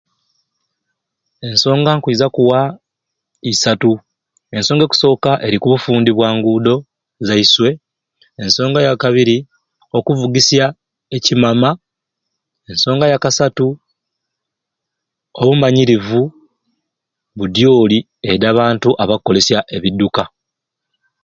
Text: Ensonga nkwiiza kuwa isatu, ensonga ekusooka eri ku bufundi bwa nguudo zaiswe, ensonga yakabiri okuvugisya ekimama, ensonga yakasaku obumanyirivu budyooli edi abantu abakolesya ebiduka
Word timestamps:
Ensonga 1.47 1.91
nkwiiza 1.95 2.27
kuwa 2.35 2.59
isatu, 3.51 3.91
ensonga 4.55 4.83
ekusooka 4.85 5.31
eri 5.45 5.57
ku 5.61 5.67
bufundi 5.73 6.11
bwa 6.13 6.29
nguudo 6.35 6.75
zaiswe, 7.27 7.69
ensonga 8.43 8.79
yakabiri 8.87 9.37
okuvugisya 9.97 10.65
ekimama, 11.15 11.69
ensonga 12.71 13.05
yakasaku 13.13 13.67
obumanyirivu 15.39 16.21
budyooli 17.37 17.97
edi 18.31 18.45
abantu 18.51 18.89
abakolesya 19.03 19.59
ebiduka 19.75 20.23